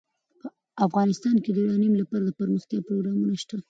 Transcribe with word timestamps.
افغانستان 0.87 1.35
کې 1.43 1.49
د 1.51 1.57
یورانیم 1.63 1.93
لپاره 2.01 2.23
دپرمختیا 2.25 2.79
پروګرامونه 2.87 3.33
شته. 3.41 3.55